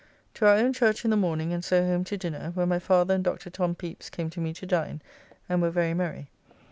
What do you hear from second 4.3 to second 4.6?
to me